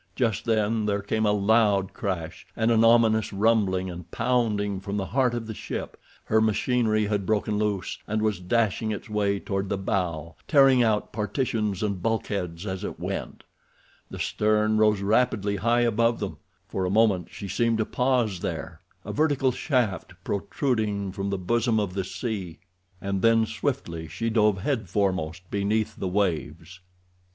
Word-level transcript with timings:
Just 0.15 0.45
then 0.45 0.87
there 0.87 1.03
came 1.03 1.27
a 1.27 1.31
loud 1.31 1.93
crash 1.93 2.47
and 2.55 2.71
an 2.71 2.83
ominous 2.83 3.31
rumbling 3.31 3.87
and 3.87 4.09
pounding 4.09 4.79
from 4.79 4.97
the 4.97 5.05
heart 5.05 5.35
of 5.35 5.45
the 5.45 5.53
ship—her 5.53 6.41
machinery 6.41 7.05
had 7.05 7.27
broken 7.27 7.59
loose, 7.59 7.99
and 8.07 8.19
was 8.19 8.39
dashing 8.39 8.89
its 8.89 9.11
way 9.11 9.39
toward 9.39 9.69
the 9.69 9.77
bow, 9.77 10.35
tearing 10.47 10.81
out 10.81 11.13
partitions 11.13 11.83
and 11.83 12.01
bulkheads 12.01 12.65
as 12.65 12.83
it 12.83 12.99
went—the 12.99 14.17
stern 14.17 14.79
rose 14.79 15.01
rapidly 15.01 15.57
high 15.57 15.81
above 15.81 16.19
them; 16.19 16.37
for 16.67 16.83
a 16.83 16.89
moment 16.89 17.27
she 17.29 17.47
seemed 17.47 17.77
to 17.77 17.85
pause 17.85 18.39
there—a 18.39 19.13
vertical 19.13 19.51
shaft 19.51 20.15
protruding 20.23 21.11
from 21.11 21.29
the 21.29 21.37
bosom 21.37 21.79
of 21.79 21.93
the 21.93 21.99
ocean, 22.01 22.57
and 22.99 23.21
then 23.21 23.45
swiftly 23.45 24.07
she 24.07 24.31
dove 24.31 24.57
headforemost 24.63 25.41
beneath 25.51 25.95
the 25.95 26.07
waves. 26.07 26.79